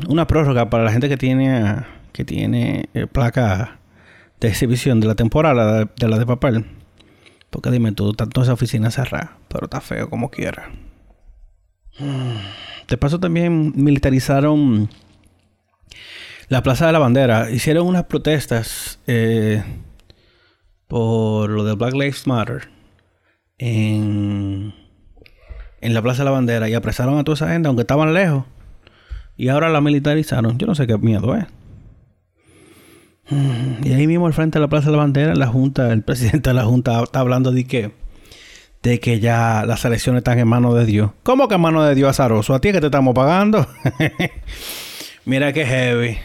una 0.07 0.25
prórroga 0.25 0.71
para 0.71 0.83
la 0.83 0.91
gente 0.91 1.07
que 1.07 1.17
tiene 1.17 1.83
que 2.17 2.25
tiene 2.25 2.89
eh, 2.95 3.05
placa 3.05 3.77
de 4.39 4.47
exhibición 4.47 4.99
de 4.99 5.07
la 5.07 5.13
temporada 5.13 5.85
de, 5.85 6.07
la 6.07 6.17
de 6.17 6.25
papel. 6.25 6.65
Porque 7.51 7.69
dime 7.69 7.91
tú, 7.91 8.13
toda 8.13 8.43
esa 8.43 8.53
oficina 8.53 8.89
cerrada, 8.89 9.37
pero 9.47 9.65
está 9.65 9.81
feo 9.81 10.09
como 10.09 10.31
quiera. 10.31 10.71
De 12.87 12.97
paso 12.97 13.19
también 13.19 13.73
militarizaron 13.75 14.89
la 16.49 16.63
Plaza 16.63 16.87
de 16.87 16.93
la 16.93 16.99
Bandera. 16.99 17.51
Hicieron 17.51 17.87
unas 17.87 18.05
protestas 18.05 18.99
eh, 19.07 19.63
por 20.87 21.49
lo 21.49 21.63
de 21.63 21.75
Black 21.75 21.93
Lives 21.93 22.27
Matter 22.27 22.69
en, 23.57 24.73
en 25.81 25.93
la 25.93 26.01
Plaza 26.01 26.19
de 26.19 26.25
la 26.25 26.31
Bandera 26.31 26.69
y 26.69 26.73
apresaron 26.73 27.17
a 27.17 27.23
toda 27.23 27.35
esa 27.35 27.49
gente, 27.49 27.67
aunque 27.67 27.81
estaban 27.81 28.13
lejos. 28.13 28.45
Y 29.35 29.49
ahora 29.49 29.69
la 29.69 29.81
militarizaron. 29.81 30.57
Yo 30.57 30.65
no 30.67 30.75
sé 30.75 30.87
qué 30.87 30.97
miedo 30.97 31.35
es. 31.35 31.45
Y 33.83 33.93
ahí 33.93 34.07
mismo 34.07 34.25
al 34.25 34.33
frente 34.33 34.57
de 34.57 34.61
la 34.61 34.69
Plaza 34.69 34.87
de 34.87 34.93
la 34.93 35.03
Bandera, 35.03 35.35
la 35.35 35.47
Junta, 35.47 35.91
el 35.91 36.01
presidente 36.01 36.49
de 36.49 36.53
la 36.53 36.63
Junta 36.63 37.03
está 37.03 37.19
hablando 37.19 37.51
de 37.51 37.65
que 37.65 37.91
de 38.83 38.99
que 38.99 39.19
ya 39.19 39.65
las 39.65 39.83
elecciones 39.85 40.19
están 40.19 40.39
en 40.39 40.47
manos 40.47 40.75
de 40.75 40.85
Dios. 40.85 41.11
¿Cómo 41.23 41.47
que 41.47 41.55
en 41.55 41.61
manos 41.61 41.85
de 41.87 41.95
Dios 41.95 42.09
azaroso? 42.09 42.53
¿A 42.53 42.61
ti 42.61 42.71
que 42.71 42.79
te 42.79 42.85
estamos 42.87 43.13
pagando? 43.13 43.67
Mira 45.27 45.51
qué 45.51 45.65
heavy. 45.65 46.19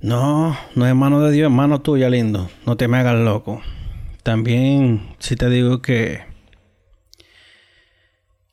No, 0.00 0.56
no 0.74 0.86
es 0.86 0.94
mano 0.94 1.20
de 1.20 1.32
Dios, 1.32 1.50
es 1.50 1.54
mano 1.54 1.82
tuya, 1.82 2.08
lindo. 2.08 2.48
No 2.64 2.78
te 2.78 2.88
me 2.88 2.96
hagas 2.96 3.16
loco. 3.16 3.60
También, 4.22 5.14
si 5.18 5.36
te 5.36 5.50
digo 5.50 5.82
que. 5.82 6.22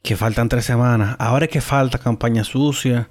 que 0.03 0.17
faltan 0.17 0.50
tres 0.50 0.65
semanas. 0.65 1.15
Ahora 1.17 1.46
es 1.46 1.51
que 1.51 1.62
falta 1.62 1.98
campaña 1.98 2.44
sucia. 2.44 3.10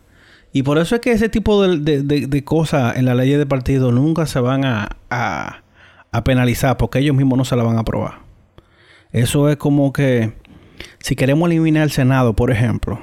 Y 0.52 0.62
por 0.62 0.76
eso 0.76 0.97
es 0.97 1.00
que 1.00 1.12
ese 1.12 1.30
tipo 1.30 1.66
de, 1.66 2.45
cosas 2.45 2.99
en 2.99 3.06
la 3.06 3.14
ley 3.14 3.30
de 3.30 3.47
partido 3.47 3.92
nunca 3.92 4.26
se 4.26 4.40
van 4.40 4.66
a, 4.66 4.99
a, 5.09 5.62
a 6.12 6.23
penalizar 6.23 6.76
porque 6.76 6.99
ellos 6.99 7.16
mismos 7.16 7.38
no 7.38 7.47
se 7.47 7.56
la 7.56 7.62
van 7.62 7.78
a 7.78 7.80
aprobar. 7.80 8.18
Eso 9.11 9.49
es 9.49 9.56
como 9.56 9.95
que 9.95 10.35
si 10.99 11.16
queremos 11.16 11.49
eliminar 11.49 11.85
el 11.85 11.92
Senado, 11.92 12.37
por 12.37 12.50
ejemplo, 12.50 13.00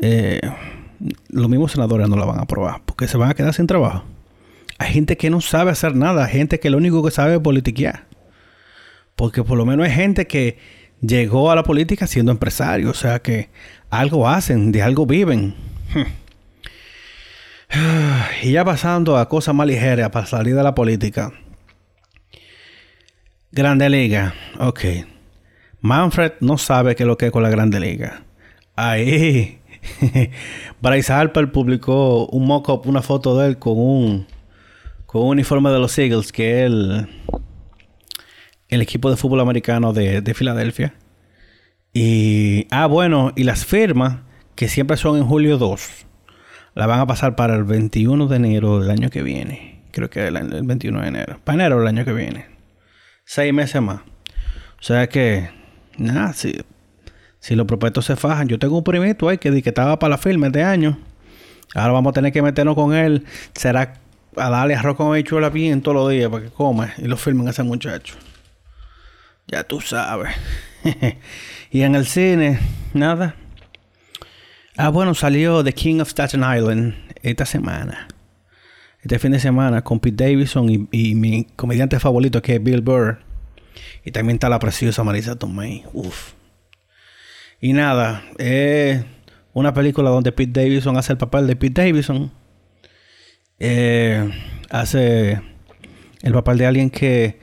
eh, 0.00 0.40
los 1.28 1.48
mismos 1.48 1.72
senadores 1.72 2.08
no 2.08 2.16
la 2.16 2.24
van 2.24 2.38
a 2.38 2.42
aprobar 2.42 2.82
porque 2.84 3.08
se 3.08 3.16
van 3.16 3.30
a 3.30 3.34
quedar 3.34 3.54
sin 3.54 3.66
trabajo. 3.66 4.04
Hay 4.78 4.92
gente 4.92 5.16
que 5.16 5.30
no 5.30 5.40
sabe 5.40 5.70
hacer 5.70 5.94
nada, 5.94 6.26
gente 6.26 6.58
que 6.58 6.70
lo 6.70 6.78
único 6.78 7.02
que 7.04 7.10
sabe 7.10 7.34
es 7.34 7.40
politiquear. 7.40 8.06
Porque 9.16 9.44
por 9.44 9.56
lo 9.56 9.64
menos 9.64 9.86
hay 9.86 9.92
gente 9.92 10.26
que 10.26 10.58
llegó 11.00 11.50
a 11.50 11.54
la 11.54 11.62
política 11.62 12.06
siendo 12.06 12.32
empresario, 12.32 12.90
o 12.90 12.94
sea 12.94 13.20
que 13.20 13.50
algo 13.90 14.28
hacen, 14.28 14.72
de 14.72 14.82
algo 14.82 15.06
viven. 15.06 15.54
Y 18.42 18.52
ya 18.52 18.64
pasando 18.64 19.16
a 19.16 19.28
cosas 19.28 19.52
más 19.52 19.66
ligeras 19.66 20.10
para 20.10 20.26
salir 20.26 20.54
de 20.54 20.62
la 20.62 20.76
política. 20.76 21.32
Grande 23.50 23.88
Liga, 23.88 24.34
ok. 24.60 24.80
Manfred 25.80 26.34
no 26.40 26.56
sabe 26.56 26.94
qué 26.94 27.02
es 27.02 27.06
lo 27.06 27.18
que 27.18 27.26
es 27.26 27.32
con 27.32 27.42
la 27.42 27.48
Grande 27.48 27.80
Liga. 27.80 28.22
Ahí 28.76 29.58
Bryce 30.80 31.12
Harper 31.12 31.52
publicó 31.52 32.26
un 32.26 32.46
mock-up, 32.46 32.86
una 32.86 33.02
foto 33.02 33.38
de 33.38 33.48
él 33.48 33.58
con 33.58 33.74
un, 33.76 34.26
con 35.06 35.22
un 35.22 35.28
uniforme 35.28 35.70
de 35.70 35.78
los 35.78 35.98
Eagles, 35.98 36.32
que 36.32 36.60
es 36.60 36.66
el, 36.66 37.08
el 38.68 38.82
equipo 38.82 39.10
de 39.10 39.16
fútbol 39.16 39.40
americano 39.40 39.92
de, 39.92 40.20
de 40.20 40.34
Filadelfia. 40.34 40.94
Y, 41.92 42.66
ah, 42.70 42.86
bueno, 42.86 43.32
y 43.36 43.44
las 43.44 43.64
firmas, 43.64 44.18
que 44.56 44.68
siempre 44.68 44.96
son 44.96 45.16
en 45.16 45.24
julio 45.24 45.58
2, 45.58 46.06
la 46.74 46.86
van 46.86 47.00
a 47.00 47.06
pasar 47.06 47.36
para 47.36 47.54
el 47.54 47.64
21 47.64 48.26
de 48.26 48.36
enero 48.36 48.80
del 48.80 48.90
año 48.90 49.10
que 49.10 49.22
viene. 49.22 49.82
Creo 49.92 50.10
que 50.10 50.26
el, 50.26 50.36
el 50.36 50.62
21 50.64 51.02
de 51.02 51.08
enero. 51.08 51.40
Para 51.44 51.54
enero 51.54 51.78
del 51.78 51.86
año 51.86 52.04
que 52.04 52.12
viene. 52.12 52.46
Seis 53.24 53.54
meses 53.54 53.80
más. 53.80 54.00
O 54.00 54.82
sea 54.82 55.08
que, 55.08 55.50
nada, 55.96 56.32
sí, 56.32 56.52
si 57.44 57.54
los 57.54 57.66
propuestos 57.66 58.06
se 58.06 58.16
fajan, 58.16 58.48
yo 58.48 58.58
tengo 58.58 58.78
un 58.78 58.84
primito 58.84 59.28
ahí 59.28 59.36
que, 59.36 59.62
que 59.62 59.68
estaba 59.68 59.98
para 59.98 60.12
la 60.12 60.16
firma 60.16 60.48
de 60.48 60.62
año. 60.62 60.98
Ahora 61.74 61.92
vamos 61.92 62.12
a 62.12 62.14
tener 62.14 62.32
que 62.32 62.40
meternos 62.40 62.74
con 62.74 62.94
él. 62.94 63.26
Será 63.54 64.00
a 64.34 64.48
darle 64.48 64.74
arroz 64.74 64.96
con 64.96 65.08
habichuela 65.08 65.50
bien 65.50 65.82
todos 65.82 65.94
los 65.94 66.10
días 66.10 66.30
para 66.30 66.42
que 66.42 66.48
coma 66.48 66.94
y 66.96 67.02
lo 67.02 67.18
firmen 67.18 67.46
a 67.46 67.50
ese 67.50 67.62
muchacho. 67.62 68.14
Ya 69.46 69.62
tú 69.62 69.82
sabes. 69.82 70.34
y 71.70 71.82
en 71.82 71.94
el 71.94 72.06
cine, 72.06 72.60
nada. 72.94 73.34
Ah, 74.78 74.88
bueno, 74.88 75.12
salió 75.12 75.62
The 75.62 75.74
King 75.74 76.00
of 76.00 76.08
Staten 76.08 76.40
Island 76.40 76.94
esta 77.22 77.44
semana. 77.44 78.08
Este 79.02 79.18
fin 79.18 79.32
de 79.32 79.38
semana 79.38 79.84
con 79.84 80.00
Pete 80.00 80.24
Davidson 80.24 80.70
y, 80.70 80.88
y 80.90 81.14
mi 81.14 81.44
comediante 81.56 82.00
favorito 82.00 82.40
que 82.40 82.54
es 82.54 82.62
Bill 82.62 82.80
Burr. 82.80 83.18
Y 84.02 84.12
también 84.12 84.36
está 84.36 84.48
la 84.48 84.58
preciosa 84.58 85.04
Marisa 85.04 85.36
Tomei. 85.36 85.84
Uf. 85.92 86.32
Y 87.64 87.72
nada, 87.72 88.22
es 88.36 89.02
una 89.54 89.72
película 89.72 90.10
donde 90.10 90.32
Pete 90.32 90.60
Davidson 90.60 90.98
hace 90.98 91.12
el 91.12 91.18
papel 91.18 91.46
de 91.46 91.56
Pete 91.56 91.80
Davidson. 91.80 92.30
Eh, 93.58 94.30
hace 94.68 95.40
el 96.20 96.32
papel 96.34 96.58
de 96.58 96.66
alguien 96.66 96.90
que 96.90 97.40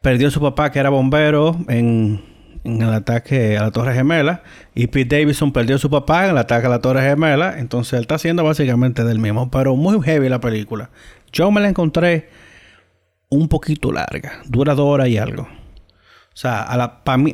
perdió 0.00 0.28
a 0.28 0.30
su 0.30 0.40
papá, 0.40 0.70
que 0.70 0.78
era 0.78 0.90
bombero, 0.90 1.56
en, 1.66 2.22
el 2.62 2.84
ataque 2.84 3.58
a 3.58 3.62
la 3.62 3.72
Torre 3.72 3.94
Gemela. 3.94 4.44
Y 4.76 4.86
Pete 4.86 5.16
Davidson 5.16 5.52
perdió 5.52 5.74
a 5.74 5.80
su 5.80 5.90
papá 5.90 6.26
en 6.26 6.30
el 6.30 6.38
ataque 6.38 6.68
a 6.68 6.70
la 6.70 6.78
Torre 6.78 7.02
Gemela. 7.02 7.58
Entonces 7.58 7.94
él 7.94 8.02
está 8.02 8.14
haciendo 8.14 8.44
básicamente 8.44 9.02
del 9.02 9.18
mismo. 9.18 9.50
Pero 9.50 9.74
muy 9.74 10.00
heavy 10.02 10.28
la 10.28 10.38
película. 10.38 10.90
Yo 11.32 11.50
me 11.50 11.60
la 11.60 11.68
encontré 11.68 12.28
un 13.28 13.48
poquito 13.48 13.90
larga. 13.90 14.40
Dura 14.46 14.76
dos 14.76 14.86
horas 14.86 15.08
y 15.08 15.18
algo. 15.18 15.48
O 16.34 16.36
sea, 16.36 16.62
a, 16.62 17.04
para 17.04 17.18
mí, 17.18 17.32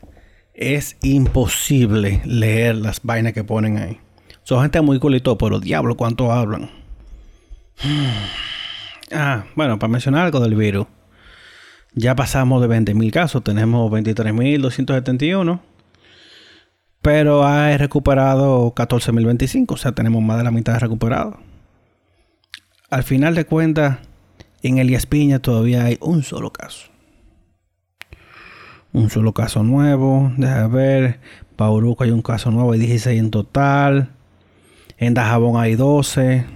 es 0.55 0.97
imposible 1.03 2.23
leer 2.25 2.77
las 2.77 3.03
vainas 3.03 3.35
que 3.35 3.45
ponen 3.45 3.77
ahí. 3.79 3.99
Son 4.43 4.63
gente 4.63 4.81
muy 4.81 4.99
culito, 4.99 5.37
pero 5.37 5.61
diablo, 5.61 5.97
¿cuánto 5.97 6.33
hablan? 6.33 6.71
Ah, 9.13 9.45
bueno, 9.55 9.79
para 9.79 9.93
mencionar 9.93 10.25
algo 10.25 10.41
del 10.41 10.57
virus. 10.57 10.87
Ya 11.95 12.17
pasamos 12.17 12.61
de 12.63 12.69
20.000 12.69 13.13
casos, 13.13 13.45
tenemos 13.45 13.93
23.271. 13.93 15.61
Pero 17.03 17.45
ha 17.45 17.77
recuperado 17.77 18.75
14.025, 18.75 19.73
o 19.73 19.77
sea, 19.77 19.93
tenemos 19.93 20.23
más 20.23 20.39
de 20.39 20.45
la 20.45 20.51
mitad 20.51 20.81
recuperado. 20.81 21.39
Al 22.91 23.05
final 23.05 23.35
de 23.35 23.45
cuentas, 23.45 23.99
en 24.63 24.79
Elías 24.79 25.05
Piña 25.05 25.39
todavía 25.39 25.85
hay 25.85 25.99
un 26.01 26.23
solo 26.23 26.51
caso. 26.51 26.89
Un 28.95 29.11
solo 29.11 29.35
caso 29.35 29.63
nuevo. 29.63 30.33
Deja 30.39 30.67
ver. 30.69 31.21
Pauruco 31.57 32.05
hay 32.05 32.11
un 32.11 32.23
caso 32.23 32.51
nuevo, 32.51 32.73
hay 32.73 32.79
16 32.79 33.21
en 33.21 33.31
total. 33.31 34.11
En 34.97 35.13
Dajabón 35.13 35.61
hay 35.61 35.75
12. 35.75 36.47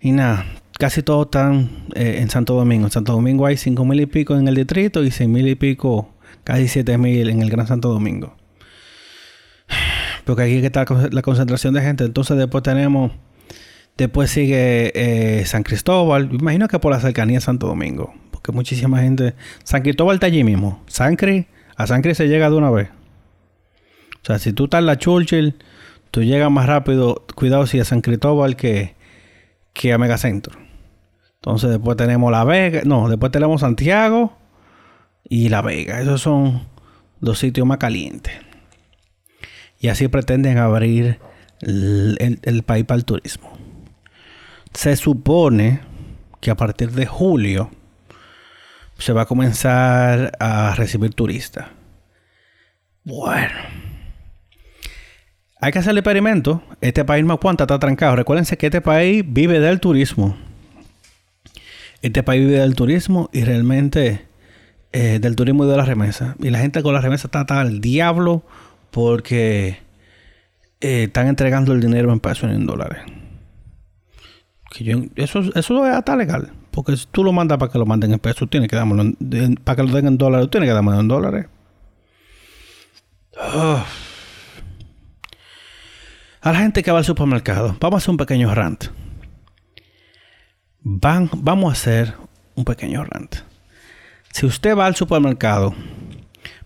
Y 0.00 0.12
nada, 0.12 0.46
casi 0.78 1.02
todos 1.02 1.26
están 1.26 1.86
eh, 1.94 2.18
en 2.20 2.30
Santo 2.30 2.54
Domingo. 2.54 2.86
En 2.86 2.90
Santo 2.90 3.12
Domingo 3.12 3.46
hay 3.46 3.56
5 3.56 3.84
mil 3.84 4.00
y 4.00 4.06
pico 4.06 4.36
en 4.36 4.48
el 4.48 4.54
distrito 4.54 5.02
y 5.04 5.10
6 5.10 5.28
mil 5.28 5.46
y 5.46 5.54
pico, 5.54 6.14
casi 6.44 6.68
7 6.68 6.96
mil 6.98 7.28
en 7.28 7.42
el 7.42 7.50
Gran 7.50 7.66
Santo 7.66 7.90
Domingo. 7.90 8.36
Porque 10.24 10.42
aquí 10.42 10.56
está 10.64 10.84
la 11.10 11.22
concentración 11.22 11.74
de 11.74 11.82
gente. 11.82 12.04
Entonces 12.04 12.36
después 12.36 12.62
tenemos 12.62 13.12
Después 14.00 14.30
sigue 14.30 14.92
eh, 14.94 15.44
San 15.44 15.62
Cristóbal. 15.62 16.30
Imagino 16.32 16.68
que 16.68 16.78
por 16.78 16.90
la 16.90 17.00
cercanía 17.00 17.36
de 17.36 17.42
Santo 17.42 17.66
Domingo. 17.66 18.14
Porque 18.30 18.50
muchísima 18.50 19.00
gente. 19.00 19.34
San 19.62 19.82
Cristóbal 19.82 20.14
está 20.14 20.26
allí 20.26 20.42
mismo. 20.42 20.82
San 20.86 21.18
a 21.76 21.86
San 21.86 22.00
Cris 22.00 22.16
se 22.16 22.26
llega 22.26 22.48
de 22.48 22.56
una 22.56 22.70
vez. 22.70 22.88
O 24.22 24.24
sea, 24.24 24.38
si 24.38 24.54
tú 24.54 24.64
estás 24.64 24.78
en 24.78 24.86
la 24.86 24.96
Churchill, 24.96 25.54
tú 26.10 26.22
llegas 26.22 26.50
más 26.50 26.64
rápido. 26.64 27.26
Cuidado 27.34 27.66
si 27.66 27.78
a 27.78 27.84
San 27.84 28.00
Cristóbal 28.00 28.56
que, 28.56 28.94
que 29.72 29.92
a 29.92 29.98
Megacentro. 29.98 30.58
Entonces 31.34 31.70
después 31.70 31.96
tenemos 31.96 32.30
La 32.30 32.44
Vega. 32.44 32.82
No, 32.84 33.08
después 33.08 33.32
tenemos 33.32 33.62
Santiago 33.62 34.36
y 35.24 35.48
La 35.48 35.62
Vega. 35.62 36.00
Esos 36.00 36.20
son 36.20 36.66
los 37.20 37.38
sitios 37.38 37.66
más 37.66 37.78
calientes. 37.78 38.34
Y 39.78 39.88
así 39.88 40.08
pretenden 40.08 40.58
abrir 40.58 41.18
el 41.60 42.62
país 42.66 42.84
para 42.84 42.98
el 42.98 43.04
turismo. 43.04 43.50
Se 44.74 44.96
supone 44.96 45.80
que 46.40 46.50
a 46.50 46.56
partir 46.56 46.92
de 46.92 47.06
julio 47.06 47.70
se 48.98 49.12
va 49.12 49.22
a 49.22 49.26
comenzar 49.26 50.32
a 50.38 50.74
recibir 50.74 51.14
turistas. 51.14 51.68
Bueno. 53.04 53.54
Hay 55.60 55.72
que 55.72 55.78
hacer 55.78 55.92
el 55.92 55.98
experimento. 55.98 56.62
Este 56.80 57.04
país 57.04 57.24
no 57.24 57.34
aguanta, 57.34 57.64
está 57.64 57.78
trancado. 57.78 58.16
Recuérdense 58.16 58.56
que 58.56 58.66
este 58.66 58.80
país 58.80 59.24
vive 59.26 59.60
del 59.60 59.80
turismo. 59.80 60.36
Este 62.02 62.22
país 62.22 62.46
vive 62.46 62.58
del 62.58 62.74
turismo 62.74 63.28
y 63.32 63.44
realmente 63.44 64.26
eh, 64.92 65.18
del 65.20 65.36
turismo 65.36 65.64
y 65.64 65.68
de 65.68 65.76
la 65.76 65.84
remesa. 65.84 66.36
Y 66.38 66.50
la 66.50 66.58
gente 66.60 66.82
con 66.82 66.94
la 66.94 67.00
remesa 67.00 67.28
está 67.28 67.60
al 67.60 67.80
diablo 67.80 68.42
porque 68.90 69.78
eh, 70.80 71.04
están 71.04 71.28
entregando 71.28 71.72
el 71.72 71.80
dinero 71.80 72.12
en 72.12 72.20
pesos 72.20 72.50
y 72.50 72.54
en 72.54 72.66
dólares 72.66 73.02
eso, 75.16 75.40
eso 75.54 75.86
es 75.86 75.94
hasta 75.94 76.16
legal. 76.16 76.52
Porque 76.70 76.96
si 76.96 77.06
tú 77.10 77.24
lo 77.24 77.32
mandas 77.32 77.58
para 77.58 77.70
que 77.70 77.78
lo 77.78 77.86
manden 77.86 78.12
en 78.12 78.18
pesos, 78.18 78.48
tienes 78.48 78.68
que 78.68 78.76
para 78.76 79.76
que 79.76 79.82
lo 79.82 79.92
den 79.92 80.06
en 80.06 80.18
dólares, 80.18 80.48
tienes 80.50 80.68
que 80.68 80.74
darlo 80.74 81.00
en 81.00 81.08
dólares. 81.08 81.46
A 86.40 86.52
la 86.52 86.60
gente 86.60 86.82
que 86.82 86.90
va 86.90 86.98
al 86.98 87.04
supermercado, 87.04 87.76
vamos 87.80 87.96
a 87.96 87.98
hacer 87.98 88.10
un 88.10 88.16
pequeño 88.16 88.54
rant. 88.54 88.86
Van, 90.80 91.28
vamos 91.36 91.70
a 91.70 91.72
hacer 91.72 92.14
un 92.54 92.64
pequeño 92.64 93.04
rant. 93.04 93.36
Si 94.32 94.46
usted 94.46 94.76
va 94.76 94.86
al 94.86 94.96
supermercado, 94.96 95.74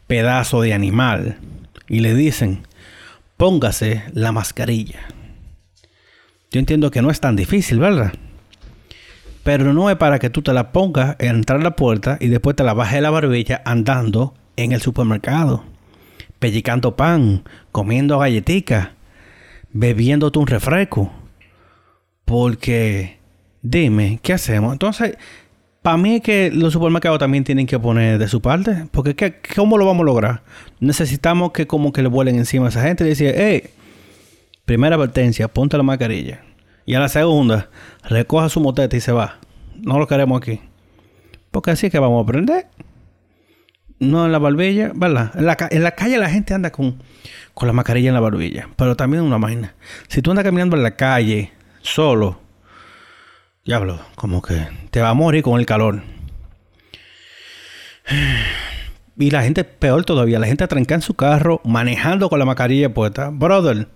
pedazo 0.06 0.60
de 0.60 0.74
animal, 0.74 1.38
y 1.88 2.00
le 2.00 2.14
dicen, 2.14 2.66
póngase 3.37 4.04
la 4.12 4.32
mascarilla 4.32 5.08
yo 6.54 6.60
entiendo 6.60 6.92
que 6.92 7.02
no 7.02 7.10
es 7.10 7.18
tan 7.18 7.34
difícil, 7.34 7.80
¿verdad? 7.80 8.12
Pero 9.42 9.74
no 9.74 9.90
es 9.90 9.96
para 9.96 10.20
que 10.20 10.30
tú 10.30 10.40
te 10.40 10.52
la 10.52 10.70
pongas, 10.70 11.16
entrar 11.18 11.58
a 11.58 11.64
la 11.64 11.74
puerta 11.74 12.16
y 12.20 12.28
después 12.28 12.54
te 12.54 12.62
la 12.62 12.74
bajes 12.74 13.02
la 13.02 13.10
barbilla 13.10 13.60
andando 13.64 14.34
en 14.56 14.70
el 14.70 14.80
supermercado, 14.80 15.64
pellicando 16.38 16.94
pan, 16.94 17.42
comiendo 17.72 18.20
galletitas, 18.20 18.90
bebiéndote 19.74 20.38
un 20.38 20.46
refresco. 20.46 21.12
Porque, 22.24 23.18
dime, 23.60 24.18
¿qué 24.22 24.32
hacemos? 24.32 24.72
Entonces, 24.72 25.18
para 25.82 25.98
mí 25.98 26.14
es 26.14 26.22
que 26.22 26.50
los 26.50 26.72
supermercados 26.72 27.18
también 27.18 27.44
tienen 27.44 27.66
que 27.66 27.78
poner 27.78 28.18
de 28.18 28.28
su 28.28 28.40
parte. 28.40 28.87
Porque, 28.90 29.14
¿qué, 29.14 29.34
¿cómo 29.54 29.76
lo 29.76 29.84
vamos 29.84 30.04
a 30.04 30.06
lograr? 30.06 30.42
Necesitamos 30.80 31.52
que 31.52 31.66
como 31.66 31.92
que 31.92 32.00
le 32.00 32.08
vuelen 32.08 32.37
encima 32.37 32.64
a 32.64 32.68
esa 32.70 32.80
gente 32.80 33.04
y 33.04 33.08
decir, 33.08 33.34
hey, 33.37 33.64
Primera 34.64 34.96
advertencia, 34.96 35.46
ponte 35.48 35.76
la 35.76 35.82
mascarilla. 35.82 36.42
Y 36.87 36.94
a 36.94 37.00
la 37.00 37.10
segunda, 37.10 37.68
recoja 38.02 38.48
su 38.48 38.60
motete 38.60 38.96
y 38.96 39.00
se 39.00 39.12
va. 39.12 39.38
No 39.82 39.98
lo 39.98 40.06
queremos 40.06 40.40
aquí. 40.40 40.60
Porque 41.50 41.72
así 41.72 41.87
es 41.87 41.92
que 41.92 41.98
vamos 41.98 42.20
a 42.20 42.22
aprender. 42.22 42.68
No 43.98 44.26
en 44.26 44.33
la 44.33 44.38
barbilla, 44.38 44.92
¿verdad? 44.94 45.33
En 45.35 45.46
la, 45.46 45.57
en 45.70 45.83
la 45.83 45.92
calle 45.92 46.18
la 46.18 46.28
gente 46.28 46.52
anda 46.52 46.70
con, 46.70 47.02
con 47.54 47.66
la 47.66 47.72
mascarilla 47.72 48.09
en 48.09 48.14
la 48.14 48.20
barbilla. 48.20 48.68
Pero 48.76 48.96
también 48.96 49.22
una 49.22 49.38
máquina. 49.38 49.74
Si 50.09 50.20
tú 50.20 50.30
andas 50.30 50.44
caminando 50.44 50.76
en 50.76 50.83
la 50.83 50.96
calle 50.96 51.52
solo, 51.80 52.40
diablo, 53.64 54.00
como 54.16 54.42
que 54.42 54.66
te 54.90 55.00
va 55.00 55.11
a 55.11 55.14
morir 55.14 55.42
con 55.42 55.59
el 55.59 55.66
calor. 55.66 56.02
Y 59.16 59.30
la 59.30 59.42
gente, 59.42 59.62
peor 59.64 60.04
todavía, 60.04 60.38
la 60.38 60.46
gente 60.46 60.64
atranca 60.64 60.94
en 60.94 61.00
su 61.00 61.14
carro 61.14 61.61
manejando 61.64 62.28
con 62.28 62.38
la 62.38 62.44
mascarilla 62.44 62.92
puesta. 62.92 63.30
Brother, 63.30 63.88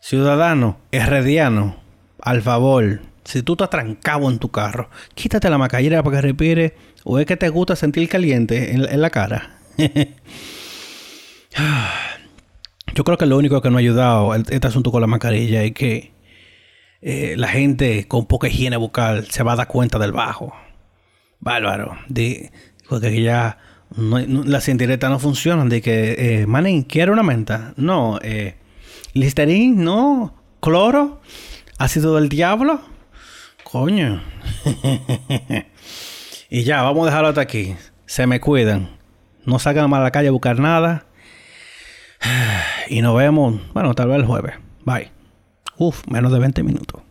Ciudadano, 0.00 0.80
herrediano, 0.90 1.76
al 2.20 2.42
favor, 2.42 3.02
si 3.24 3.42
tú 3.42 3.52
estás 3.52 3.70
trancado 3.70 4.30
en 4.30 4.38
tu 4.38 4.50
carro, 4.50 4.90
quítate 5.14 5.48
la 5.50 5.58
macallera 5.58 6.02
para 6.02 6.16
que 6.16 6.22
respire 6.22 6.74
o 7.04 7.18
es 7.18 7.26
que 7.26 7.36
te 7.36 7.48
gusta 7.48 7.76
sentir 7.76 8.08
caliente 8.08 8.72
en, 8.72 9.00
la 9.00 9.10
cara. 9.10 9.58
Yo 12.94 13.04
creo 13.04 13.16
que 13.16 13.26
lo 13.26 13.38
único 13.38 13.60
que 13.62 13.70
no 13.70 13.76
ha 13.76 13.80
ayudado 13.80 14.34
este 14.34 14.66
asunto 14.66 14.90
con 14.90 15.00
la 15.00 15.06
mascarilla 15.06 15.62
es 15.62 15.72
que 15.72 16.12
eh, 17.00 17.34
la 17.36 17.48
gente 17.48 18.06
con 18.06 18.26
poca 18.26 18.48
higiene 18.48 18.76
bucal 18.76 19.26
se 19.30 19.42
va 19.42 19.52
a 19.54 19.56
dar 19.56 19.66
cuenta 19.66 19.98
del 19.98 20.12
bajo. 20.12 20.54
Bárbaro. 21.40 21.98
De, 22.08 22.52
porque 22.88 23.22
ya 23.22 23.58
las 23.96 24.68
indirectas 24.68 25.10
no 25.10 25.18
funcionan. 25.18 25.68
De 25.68 25.82
que, 25.82 26.44
eh, 26.44 26.84
¿quiere 26.88 27.10
una 27.10 27.22
menta? 27.22 27.74
No, 27.76 28.18
eh, 28.22 28.56
Listerine, 29.14 29.82
no. 29.82 30.34
Cloro. 30.60 31.20
Ácido 31.78 32.14
del 32.16 32.28
diablo. 32.28 32.80
Coño. 33.72 34.20
y 36.50 36.62
ya, 36.62 36.82
vamos 36.82 37.04
a 37.04 37.06
dejarlo 37.06 37.28
hasta 37.28 37.40
aquí. 37.40 37.74
Se 38.04 38.26
me 38.26 38.38
cuidan. 38.38 38.90
No 39.46 39.58
salgan 39.58 39.88
más 39.88 40.00
a 40.00 40.02
la 40.02 40.10
calle 40.10 40.28
a 40.28 40.32
buscar 40.32 40.58
nada. 40.58 41.06
Y 42.88 43.00
nos 43.00 43.16
vemos, 43.16 43.54
bueno, 43.72 43.94
tal 43.94 44.08
vez 44.08 44.18
el 44.18 44.26
jueves. 44.26 44.56
Bye. 44.84 45.10
Uf, 45.78 46.06
menos 46.08 46.30
de 46.32 46.38
20 46.40 46.62
minutos. 46.62 47.02